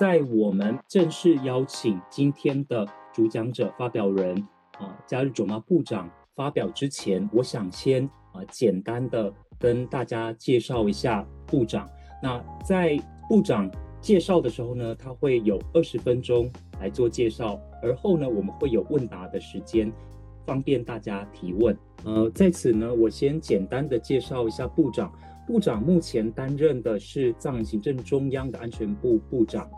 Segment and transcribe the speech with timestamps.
[0.00, 4.34] 在我们正式邀请今天的主讲者发表人
[4.78, 11.86] 啊，加日卓玛部长发表之前，我想先啊简单的跟大家介绍一下部长。
[12.22, 12.98] 那在
[13.28, 13.70] 部长
[14.00, 19.92] 介绍的时候呢，他会有二十分钟来做介绍，而后呢，我们会有问答的时间，
[20.46, 21.76] 方便大家提问。
[22.04, 25.12] 呃，在此呢，我先简单的介绍一下部长。
[25.46, 29.68] 部长目前担任的是藏行政中央的安全部部长。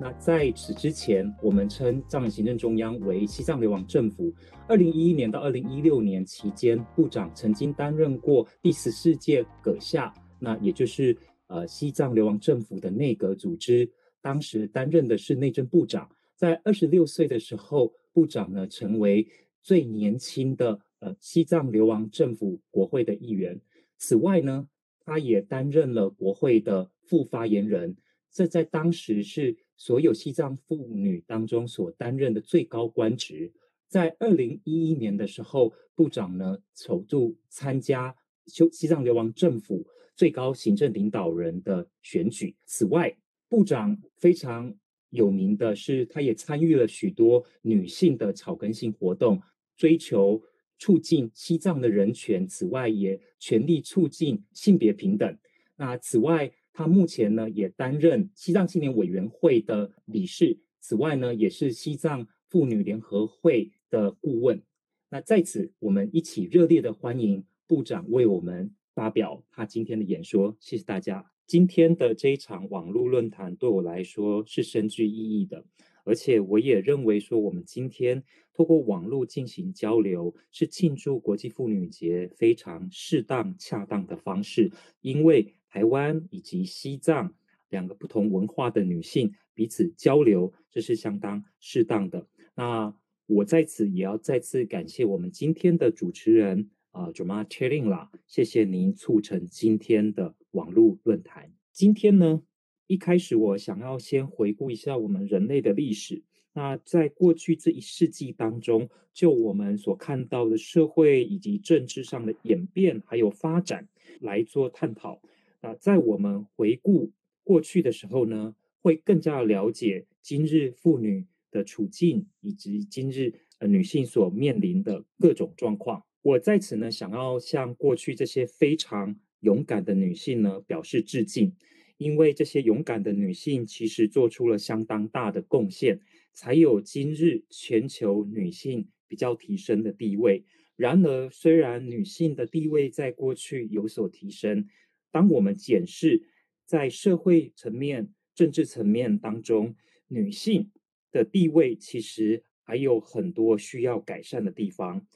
[0.00, 4.32] 那在此之前，我们称藏人行政中央为西藏流亡政府。
[4.68, 11.16] 二零一一年到二零一六年期间，部长曾经担任过第十四届阁下，那也就是
[11.48, 13.90] 呃西藏流亡政府的内阁组织，
[14.20, 16.08] 当时担任的是内政部长。
[16.36, 19.26] 在二十六岁的时候，部长呢成为
[19.60, 23.60] 最年轻的呃西藏流亡政府国会的议员。
[23.98, 24.68] 此外呢。
[25.10, 27.96] 他也担任了国会的副发言人，
[28.30, 33.50] 这在当时是所有西藏妇女当中所担任的最高官职。
[33.88, 42.54] 在二零一一年的时候，部长呢首度参加西西藏流亡政府最高行政领导人的选举。
[42.66, 43.16] 此外，
[43.48, 44.74] 部长非常
[45.08, 49.40] 有名的是，他也参与了许多女性的草根性活动，
[49.74, 50.42] 追求。
[50.80, 55.36] 促进西藏的人权，此外也全力促进性别平等。
[55.74, 64.62] 那此外，他目前呢也担任西藏青年委员会的理事，此外呢也是西藏妇女联合会的顾问。
[65.10, 70.56] 那在此，我们一起热烈的欢迎部长为我们发表他今天的演说。
[70.60, 71.32] 谢谢大家。
[71.48, 75.64] 今天的这一场网络论坛对我来说是深具意义的。
[76.04, 78.22] 而且我也认为说，我们今天
[78.54, 84.70] 透过网络进行交流，是庆祝国际妇女节非常适当、恰当的方式。
[85.00, 87.34] 因为台湾以及西藏
[87.68, 92.26] 两个不同文化的女性彼此交流，这是相当适当的。
[92.54, 92.94] 那
[93.26, 101.52] 我在此也要再次感谢我们今天的主持人啊，Joma Chering 啦，谢谢您促成今天的网络论坛。
[101.72, 102.42] 今天呢？
[102.86, 106.22] 一开始，我想要先回顾一下我们人类的历史。
[106.54, 113.86] 那在过去这一世纪当中，就我们所看到的社会以及政治上的演变还有发展
[114.20, 115.20] 来做探讨。
[115.60, 126.04] 那在我们回顾过去的时候呢，会更加了解今日妇女的处境以及今日呃女性所面临的各种状况。
[126.22, 131.54] 我在此呢，想要向过去这些非常勇敢的女性呢表示致敬。
[131.96, 136.00] 因为这些勇敢的女性其实做出了相当大的贡献，
[136.32, 140.44] 才有今日全球女性比较提升的地位。
[140.76, 144.68] 然而，虽然女性的地位在过去有所提升，
[145.10, 146.22] 当我们检视
[146.64, 149.74] 在社会层面、政治层面当中，
[150.08, 150.70] 女性
[151.10, 155.06] 的地位其实还有很多需要改善的地方。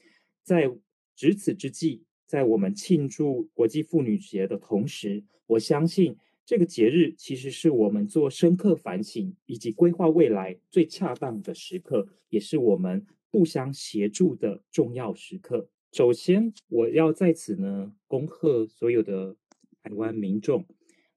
[0.43, 0.71] 在
[1.15, 6.17] 值此之际，在我们庆祝国际妇女节的同时，我相信。
[6.45, 15.69] 这个节日其实是我们做深刻反省以及规划未来最恰当的时刻，也是我们互相协助的重要时刻。
[15.93, 19.37] 首先，我要在此呢恭贺所有的
[19.83, 20.65] 台湾民众。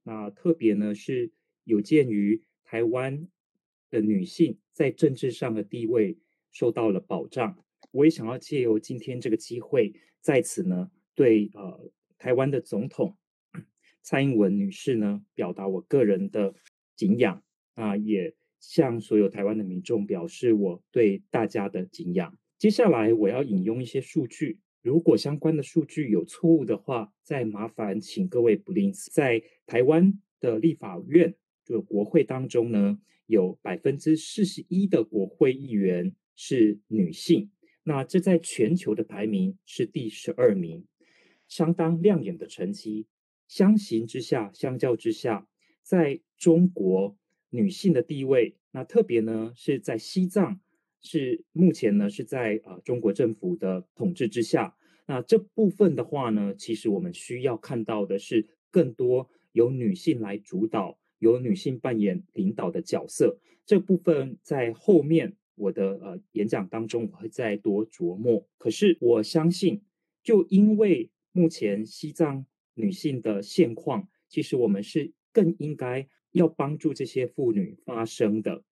[0.03, 1.31] 那特别呢是
[1.65, 3.27] 有鉴于台湾
[3.91, 6.19] 的女性在政治上的地位
[6.51, 13.17] 受到了保障，我也想要借由今天这个机会，在此呢对呃台湾的总统。
[14.03, 16.55] 蔡英文女士呢，表达我个人的
[16.95, 17.43] 敬仰
[17.75, 22.39] 啊，也向所有台湾的民众表示我对大家的敬仰。
[22.57, 29.11] 接下来我要引用一些数据，如果相关的数据有错误的话，再麻烦请各位不吝赐。
[29.11, 37.51] 在台湾的立法院就国会当中呢，有百分之四十一的国会议员是女性，
[37.83, 40.87] 那这在全球的排名是第十二名，
[41.49, 43.09] 相当亮眼的成绩。
[43.49, 45.49] 相形之下，相较之下，
[45.83, 47.19] 在中国
[47.51, 50.61] 女性的地位，那特别呢是在西藏，
[51.07, 54.77] 是目前呢是在啊中国政府的统治之下。
[55.07, 63.39] 那这部分的话呢，其实我们需要看到的是更多由女性来主导，由女性扮演领导的角色。
[63.65, 68.47] 这部分在后面我的呃演讲当中我会再多琢磨。
[68.59, 69.81] 可是我相信，
[70.23, 72.45] 就因为目前西藏。
[72.79, 78.63] 女性的现况，其实我们是更应该要帮助这些妇女发声的。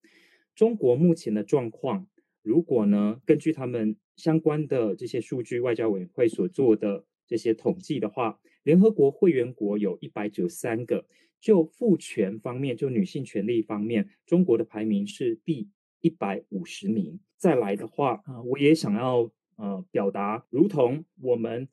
[0.54, 2.06] 中国目前的状况，
[2.44, 11.06] 如果呢，根据他们相关的这些数据，外交委员会所做的这些统计的话，联合国会员国有一百九十三个，
[11.40, 15.70] 就赋权方面，就女性权利方面，中国的排名是第
[16.02, 17.18] 一百五十名。
[17.38, 21.66] 再来的话啊，我也想要呃表达，如同我们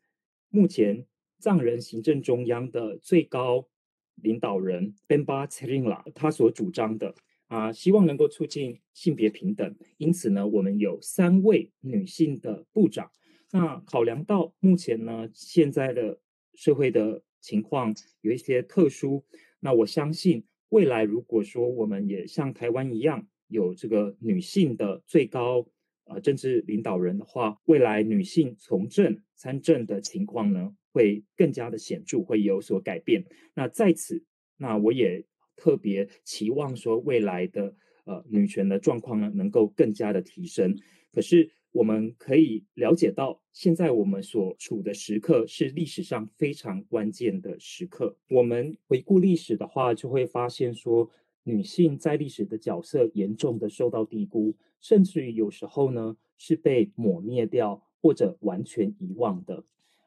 [0.50, 1.06] 目前
[1.38, 3.68] 藏人行政中央的最高
[4.16, 7.14] 领导人 Benba e r i n l a 他所主张的
[7.52, 9.76] 啊，希望能够促进性别平等。
[9.98, 13.12] 因此呢，我们有三位女性的部长。
[13.52, 16.22] 那考量到目前呢，现在的
[16.54, 19.26] 社会的情况有一些特殊，
[19.60, 25.68] 那我相信未来如果说我们也像台湾一样有这个女性的最高
[26.06, 33.26] 呃政治领导人的话，未来女性从政参政的情况呢会更加的显著，会有所改变。
[33.56, 34.24] 那在此，
[34.56, 35.26] 那我也
[35.62, 37.76] 特别期望说未来的
[38.06, 40.76] 呃女权的状况呢能够更加的提升。
[41.14, 41.52] 可是。
[41.74, 48.18] 我们可以了解到，现在我们所处的时刻是历史上非常关键的时刻。
[48.30, 51.10] 我们回顾历史的话，就会发现说，
[51.44, 59.64] 女性在历史的角色严重的受到低估，甚至于有时候呢是被抹灭掉或者完全遗忘的。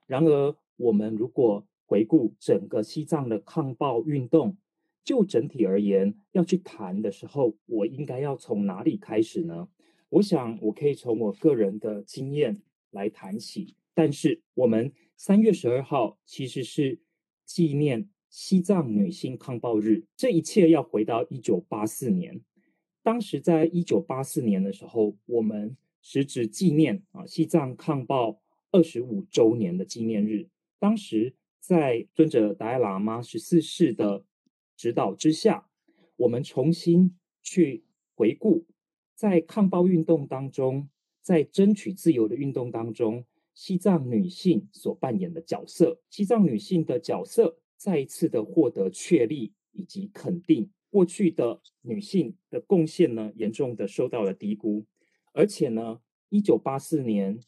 [0.07, 4.59] 然而，我们如果回顾整个西藏的抗暴运动，
[5.05, 9.69] 就整体而言要去谈的时候，我应该要从哪里开始呢？
[10.09, 13.77] 我想，我可以从我个人的经验来谈起。
[13.93, 16.99] 但是，我们三月十二号其实是
[17.45, 20.05] 纪念西藏女性抗暴日。
[20.17, 22.41] 这一切要回到一九八四年。
[23.03, 28.41] 当时，在一九八四年的时候，我们实质纪念啊西藏抗暴
[28.73, 30.49] 二十五周年的纪念日。
[30.79, 34.25] 当时，在尊者达赖喇嘛十四世的
[34.77, 35.69] 指导之下，
[36.17, 37.85] 我们重新去
[38.15, 38.67] 回顾。
[39.15, 40.89] 在抗暴运动当中，
[41.23, 43.25] 在争取自由的运动当中，
[43.55, 50.71] 西藏女性所扮演的角色，西藏女性的角色再一次的获得确立以及肯定。
[50.91, 54.85] 过去的女性的贡献呢，严重的受到了低估。
[55.33, 57.41] 而且呢，一九八四年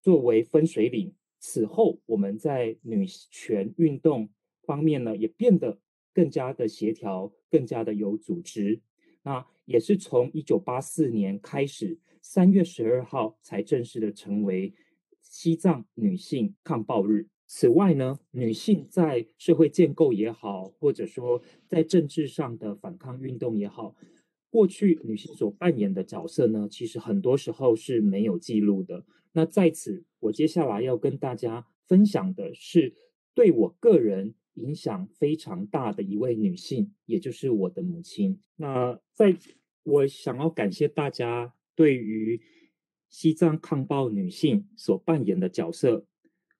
[0.00, 4.30] 作为分水岭，此后我们在女权运动
[4.62, 5.78] 方面呢，也变得
[6.14, 8.80] 更加的协调，更加的有组织。
[9.22, 14.72] 那也是从一九八四年开始，三月十二号才正式的成为
[15.20, 17.28] 西藏女性抗暴日。
[17.46, 23.94] 此外呢，女性在社会建构也好，或者说在政治上的反抗运动也好，
[24.50, 29.04] 过去女性所扮演的角色呢，其实很多时候是没有记录的。
[29.32, 32.94] 那在此，我接下来要跟大家分享的是，
[33.34, 34.34] 对我个人。
[34.58, 38.40] 影响非常大的一位女性，也就是我的母亲。
[38.56, 39.36] 那在
[39.84, 42.40] 我想要感谢大家对于
[43.08, 46.04] 西藏抗暴女性所扮演的角色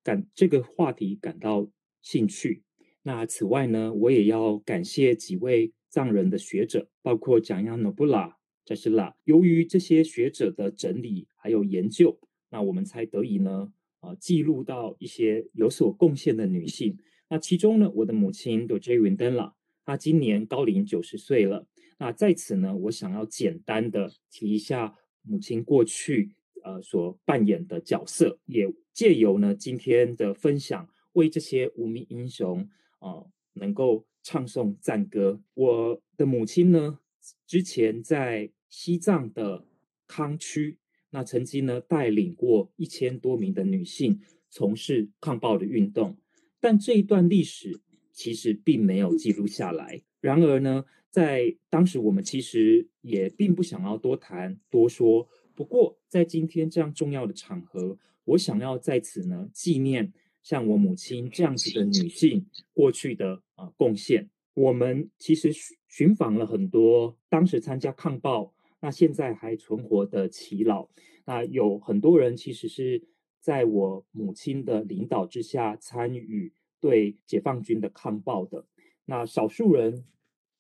[0.02, 1.68] 感这个话题感到
[2.00, 2.62] 兴趣。
[3.02, 9.16] 那此外呢，我也要感谢几位藏人的学者，包括蒋亚诺布拉、扎西拉。
[9.24, 12.18] 由于这些学者的整理还有研究，
[12.50, 16.98] 那我们才得以呢，啊，记录到一些有所贡献的女性。
[17.28, 19.54] 那其中呢，我的母亲都 J 云登了，
[19.84, 21.66] 她今年高龄九十岁了。
[21.98, 26.30] 那在此呢，我想要简单的提一下母亲过去
[26.62, 32.69] 呃所扮演的角色，也借由呢今天的分享，为这些无名英雄
[33.00, 35.43] 啊能够唱颂赞歌。
[35.55, 37.00] 我的母亲呢，
[37.46, 39.67] 之前在西藏的
[40.06, 40.79] 康区，
[41.10, 46.17] 那曾经呢带领过一千多名的女性从事抗暴的运动。
[46.60, 47.81] 但这一段历史
[48.12, 50.03] 其实并没有记录下来。
[50.20, 55.29] 然而呢，在当时我们其实也并不想要多谈多说。
[55.55, 60.12] 不过在今天这样重要的场合，我想要在此呢纪念
[60.43, 64.29] 像我母亲这样子的女性过去的啊贡献。
[64.55, 65.53] 我们其实
[65.86, 70.88] 寻访了很多当时参加抗暴，那现在还存活的耆老，
[71.24, 73.06] 那有很多人其实是。
[73.40, 78.66] 在我母亲的领导之下，参与对解放军的抗暴的
[79.04, 80.04] 那少数人，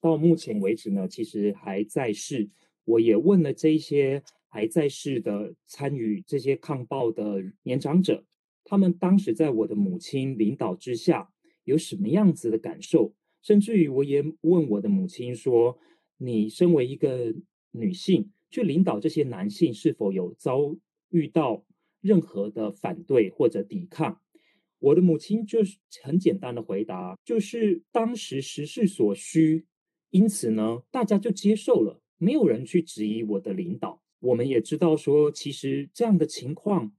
[0.00, 2.50] 到目前为止呢，其实还在世。
[2.84, 8.24] 我也问了这些还在世的参与这些抗暴的年长者，
[8.64, 11.30] 他们当时在我的母亲领导之下
[11.64, 13.14] 有什么样子的感受？
[13.42, 15.78] 甚至于我也问我的母亲说
[16.18, 17.34] ：“你身为一个
[17.72, 20.74] 女性，去领导这些男性，是否有遭
[21.10, 21.64] 遇到？”
[22.08, 24.20] 任何的反对或者抵抗，
[24.78, 29.66] 我的母亲就是很简单的回答，就是当时时势所需，
[30.10, 34.02] 因此呢，大家就接受了，没有人去质疑我的领导。
[34.20, 36.92] 我们也知道说，其实这样的情况，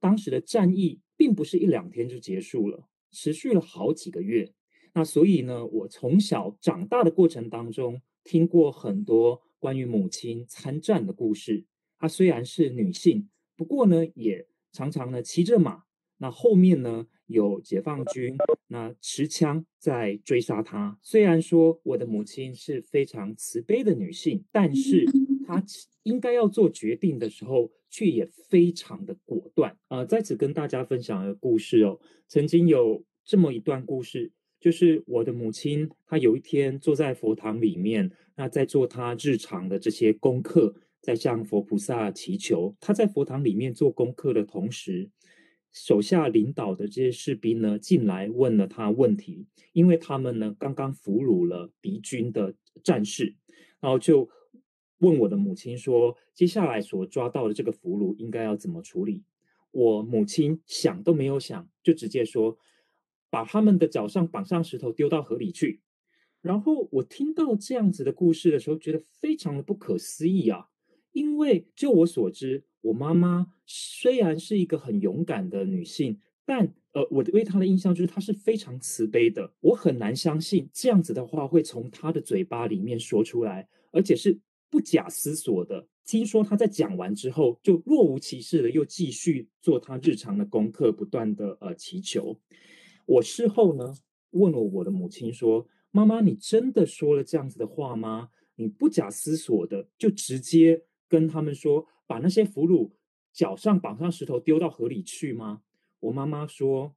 [0.00, 4.52] 当时的战役并不是一两天就结束了，持续了好几个月。
[4.94, 11.66] 那所以呢，我从小长大的过程当中，听过很多关于母亲参战的故事。
[11.98, 15.82] 她虽然是女性，不过呢，也常常呢骑着马。
[16.18, 17.06] 那后面呢？
[17.26, 18.36] 有解放军
[18.68, 20.96] 那持枪在追杀他。
[21.02, 25.04] 虽然说我的母亲是非常慈悲的女性，但是
[25.44, 25.60] 她
[26.04, 29.76] 应该要做决定的时候，却也非常的果断。
[29.88, 31.98] 呃，在此跟大家分享一个故事哦。
[32.28, 42.74] 曾经有这么一段故事，就是我的母亲，她有一天坐在佛堂里面，那在做她日常的这些功课，在向佛菩萨祈求。
[42.80, 45.08] 他在佛堂里面做功课的同时。
[45.70, 53.36] 手下领导的这些士兵呢，进来问了他问题，因为他们呢刚刚俘虏了敌军的战士，
[53.78, 54.28] 然后就
[54.98, 59.22] 问我的母亲说：“接下来所抓到的这个俘虏应该要怎么处理？”
[59.70, 62.56] 我母亲想都没有想，就直接说
[63.28, 65.82] ：“把他们的脚上绑上石头，丢到河里去。”
[66.40, 70.68] 然后我听到这样子的故事的时候，觉得非常的不可思议啊，
[71.16, 72.62] 因为就我所知。
[72.82, 79.50] 我妈妈虽然是一个很勇敢的女性，但呃，我对她的印象就是她是非常慈悲的。
[79.60, 85.88] 我很难相信这样子的话会从她的嘴巴里面说出来，而且是不假思索的。
[86.04, 92.38] 听说她在讲完之后，就若无其事的又继续做她日常的功课，不断的呃祈求。
[93.06, 93.94] 我事后呢
[94.32, 98.28] 问了我的母亲说：“妈妈，你真的说了这样子的话吗？
[98.56, 102.92] 你不假思索的就直接跟他们说？”把那些俘虏
[103.32, 105.62] 脚上绑上石头丢到河里去吗？
[105.98, 106.94] 我妈妈说，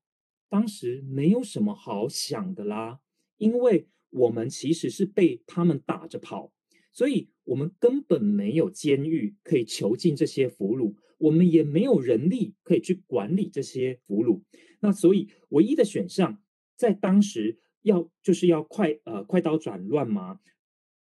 [0.49, 2.99] 当时没有什么好想的啦，
[3.37, 6.53] 因为我们其实是被他们打着跑，
[6.91, 14.43] 所以我们根本没有监狱可以囚禁这些俘虏，我们也没有人力可以去管理这些俘虏。
[14.81, 16.39] 那所以唯一的选项
[16.75, 20.39] 在当时要就是要快呃快刀斩乱麻。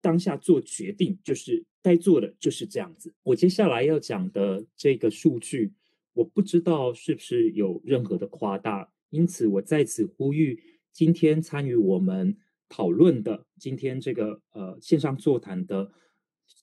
[0.01, 3.14] 当下做决定就是该做的，就是这样子。
[3.23, 5.73] 我接下来要讲的这个数据，
[6.14, 10.61] 我不知道是不是有任何的夸大，因此我在此呼吁
[10.93, 12.37] 今天参与我们
[12.69, 15.93] 讨论的今天这个呃线上座谈的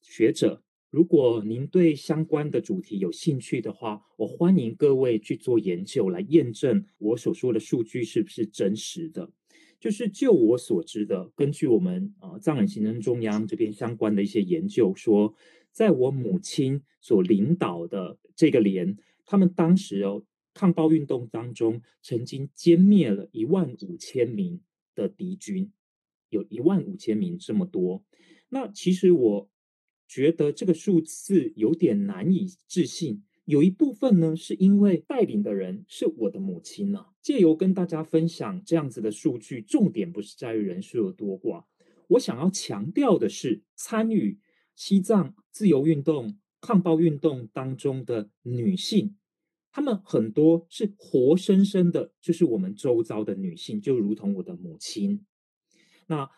[0.01, 9.32] 学者，如果您对相关的主题有兴趣的话，我欢迎各位去做研究来验证我所说的数据是不是真实的。
[9.84, 15.36] 就是就我所知的，根据我们啊藏人行政中央这边相关的一些研究说，
[15.74, 20.24] 在我母亲所领导的这个连，他们当时哦
[20.54, 24.62] 抗暴运动当中，曾经歼灭了一万五千名
[24.96, 25.70] 的敌军，
[26.30, 28.06] 有一万五千名这么多。
[28.48, 29.50] 那其实我
[30.08, 33.22] 觉得这个数字有点难以置信。
[33.46, 37.08] 有一部分呢，是因为带领的人是我的母亲呢。
[37.22, 41.66] 借由跟大家分享这样子的数据，重点不是在于人数有多寡，
[42.08, 44.40] 我想要强调的是，参与
[44.76, 49.18] 西藏自由运动、抗暴运动当中的女性，
[49.72, 55.26] 她们很多是活生生的，就是我们周遭的女性，就如同我的母亲。
[56.08, 56.30] 那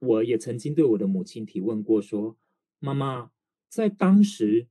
[0.00, 2.36] 我也曾经对我的母亲提问过，说
[2.78, 3.30] ：“妈妈，
[3.68, 4.68] 在当时。”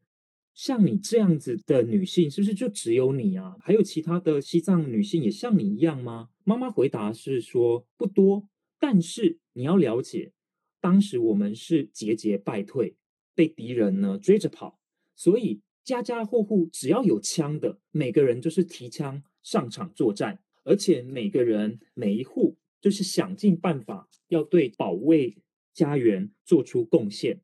[0.53, 3.55] 像你这样子的女性，是不是就只有你啊？
[3.61, 6.29] 还有其他的西藏女性也像你一样吗？
[6.43, 8.47] 妈妈回答是说不多，
[8.79, 10.33] 但是你要了解，
[10.79, 12.95] 当时我们是节节败退，
[13.33, 14.79] 被敌人呢追着跑，
[15.15, 25.37] 所以家家户户只要有枪的，每个人就是提枪上场作战，而且每个人每一户就是想尽办法要对保卫
[25.73, 27.41] 家园做出贡献，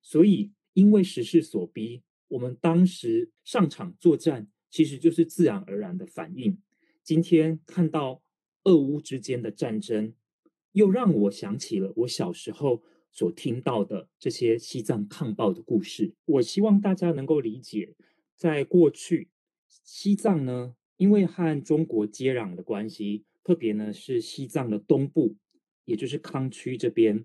[0.00, 2.02] 所以因为时势所逼。
[2.28, 6.58] 我们当时上场作战，其实就是自然而然的反应。
[7.02, 8.22] 今天看到
[8.64, 10.12] 俄乌之间的战争，
[10.72, 16.14] 又让我想起了我小时候所听到的这些西藏抗暴的故事。
[16.24, 17.94] 我希望大家能够理解，
[18.34, 19.30] 在过去
[19.68, 25.36] 西藏呢，因为和中国接壤的关系，特别呢是西藏的东部，
[25.84, 27.24] 也就是康区这边，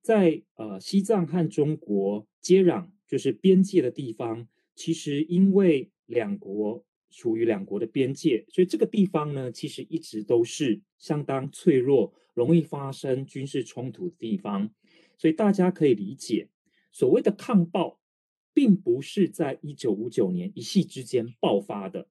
[0.00, 2.90] 在呃西藏和中国接壤。
[3.06, 14.70] 就是边界的地方，其实因为两国处于两国的边界，所以这个地方呢，其实一直都是相当脆弱、容易发生军事冲突的地方。
[15.16, 16.48] 所以大家可以理解，
[16.92, 17.98] 所谓的抗暴，
[18.52, 22.08] 并不是在一九五九年一夕之间爆发的。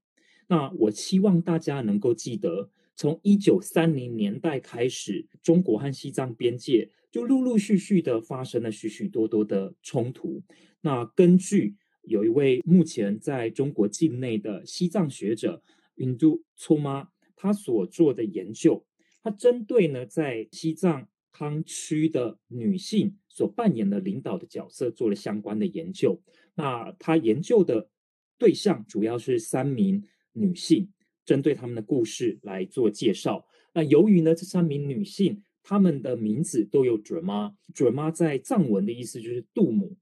[0.48, 10.44] 那我希望大家能够记得，从一九三零年代开始，中国和西藏边界就陆陆续续的发生了许许多多的冲突。
[10.82, 15.64] 那根据有一位目前在中国境内的西藏学者
[15.96, 17.08] 云都措妈
[17.38, 18.86] 他所做的研究，
[19.24, 26.22] 它针对呢在西藏康区的女性所扮演的领导的角色做了相关的研究。
[26.56, 27.90] 那他研究的
[28.38, 30.04] 对象主要是三名
[30.34, 30.92] 女性，
[31.24, 33.48] 针对他们的故事来做介绍。
[33.74, 39.98] 那由于呢这三名女性他们的名字都有准妈，准妈在藏文的意思就是杜母。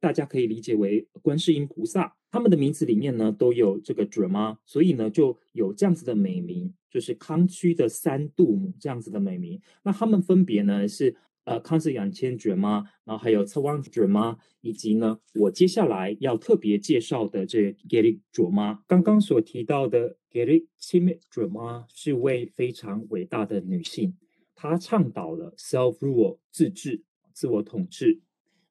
[0.00, 9.60] 大家可以理解为观世音菩萨，他们的名字里面呢都有这个准妈，所以呢就有这样子的美名，就是康区的三度母这样子的美名。
[9.82, 18.80] 那他们分别呢是呃康氏养千准妈，然后还有侧汪准妈，以及呢我接下来要特别介绍的这 Gary 准妈。
[18.86, 24.14] 刚刚所提到的 Gary Chimit 准妈是位非常伟大的女性，
[24.60, 28.22] 她倡导了 self rule 自治、自我统治。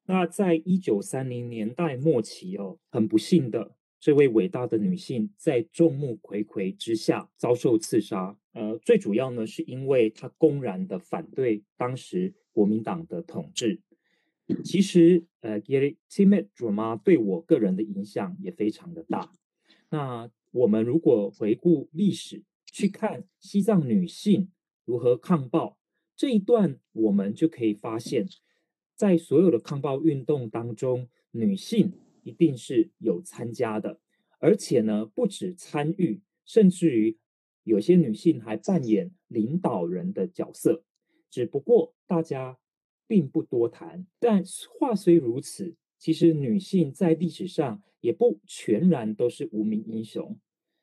[0.04, 8.38] 那在一九三零年代末期哦，很不幸的，这位伟大的女性在众目睽睽之下遭受刺杀。
[8.52, 13.80] 呃，最主要呢，是因为她公然的反对当时国民党的统治。
[14.62, 19.32] 其实，呃，Gary Timit 主妈对我个人的影响也非常的大。
[19.88, 24.50] 那我们如果回顾历史，去看西藏女性
[24.84, 25.77] 如何抗暴
[26.18, 28.28] 这一段，我们就可以发现。
[28.96, 31.92] 在所有的抗暴运动当中，女性
[32.24, 34.00] 一定是有参加的，
[34.40, 37.16] 而且呢，不止参与，甚至于
[37.62, 40.82] 有些女性还扮演领导人的角色。
[41.30, 42.58] 只不过大家
[43.06, 44.04] 并不多谈。
[44.18, 44.42] 但
[44.76, 50.36] 话虽如此，其实女性在历史上也不全然都是无名英雄。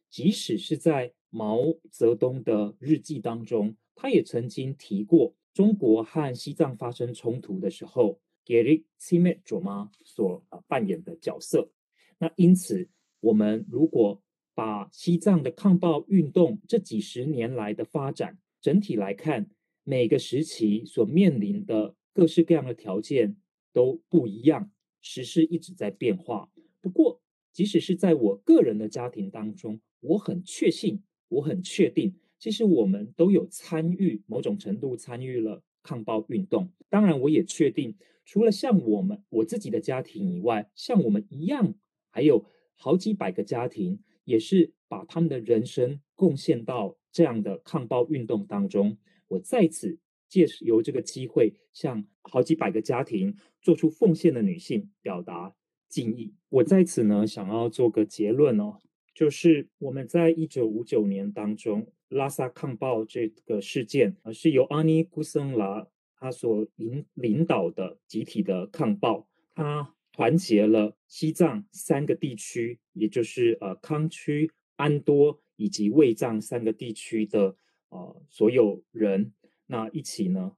[0.09, 5.35] 即使是在毛泽东的日记当中，他也曾经提过。
[5.53, 11.71] 中国和西藏发生冲突的时候，Gary Simet 卓妈所扮演的角色。
[12.17, 12.89] 那因此，
[13.21, 14.21] 我们如果
[14.53, 19.49] 把西藏的抗暴运动这几十年来的发展整体来看，
[19.85, 23.37] 每个时期所面临的各式各样的条件
[23.71, 26.51] 都不一样，时势一直在变化。
[26.81, 27.21] 不过，
[27.53, 32.15] 即使是在我个人的家庭当中，我很确信，我很确定。
[32.45, 36.69] 其实我们都有参与某种程度参与了抗暴运动。
[36.89, 41.73] 当然，我也确定，除了像我们我自己的家庭以外，像我们一样，
[42.11, 48.99] 还有好几百个家庭，也是把他们的人生贡献到这样的抗暴运动当中。
[49.29, 49.97] 我在此
[50.29, 55.55] 借由这个机会，向好几百个家庭做出奉献的女性表达
[55.89, 56.35] 敬意。
[56.49, 58.77] 我在此呢，想要做个结论哦，
[59.15, 61.87] 就是我们在一九五九年当中。
[62.15, 65.85] 拉萨抗暴这个事件啊，是由阿尼古森拉
[66.17, 77.57] 他所领领导的集体的抗暴，他团结了西藏三个地区，也就是呃康区、安多以及卫藏三个地区的
[77.89, 79.33] 呃所有人，
[79.67, 80.53] 那一起呢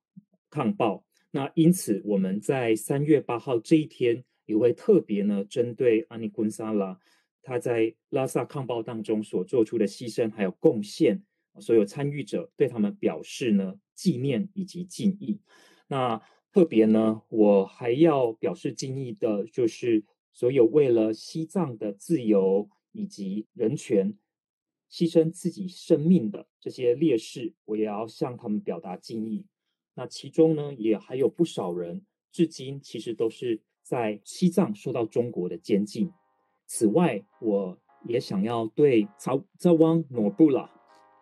[0.51, 1.03] 抗暴。
[1.31, 6.99] 那因此我们在三月八号这一天也会特别呢针对阿尼古森拉
[7.41, 11.23] 他在拉萨抗暴当中所做出的牺牲还有贡献。
[11.59, 15.39] 所有参与者对他们表示呢纪念以及敬意。
[15.87, 24.17] 那特别呢，我还要表示敬意的，就是所有为了西藏的自由以及人权
[24.89, 29.45] 牺牲自己生命的这些烈士，我也要向他们表达敬意。
[29.93, 36.11] 那其中呢，也还有不少人至今其实都是在西藏受到中国的监禁。
[36.65, 40.76] 此外，我也想要对曹扎汪诺布拉。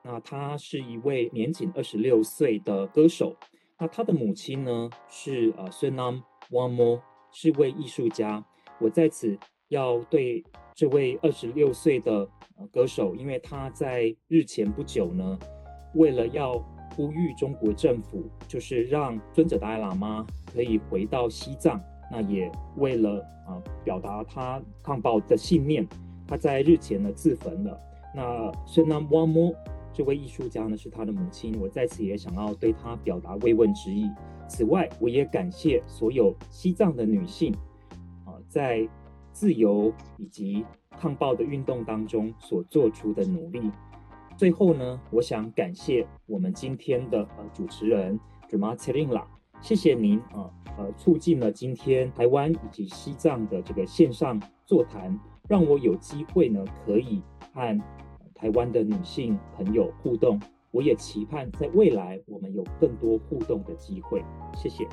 [0.08, 3.36] 那他是一位年仅二十六岁的歌手。
[3.80, 8.46] 那他的母亲呢是呃孙南汪莫，是位艺术家。
[8.80, 9.36] 我在此
[9.70, 10.44] 要对
[10.76, 12.30] 这位二十六岁的
[12.72, 15.40] 歌手，因为他在日前不久呢，
[15.96, 16.54] 为了要
[16.96, 25.86] 呼吁中国政府，就是让尊者达赖喇嘛可以回到西藏，那也为了啊表达他抗暴的信念，
[26.28, 27.82] 他在日前呢自焚了。
[28.14, 29.52] 那孙南汪莫。
[29.96, 34.12] 这位艺术家呢是他的母亲，我在此也想要对他表达慰问之意。
[34.46, 37.56] 此外，我也感谢所有西藏的女性，
[38.26, 38.86] 啊，在
[39.32, 40.66] 自由以及
[41.00, 43.72] 抗暴的运动当中所做出的努力。
[44.36, 49.28] 最后呢，我想感谢我们今天的呃主持人 d r m a t i r i n a
[49.62, 57.22] 谢谢您啊，呃，促进了今天台湾以及西藏的这个线上座谈，让我有机会呢可以
[57.54, 57.82] 和。
[58.36, 60.40] 台湾的女性朋友互动，
[60.72, 64.24] 我也期盼在未来我们有更多互动的机会。
[64.56, 64.86] 谢谢。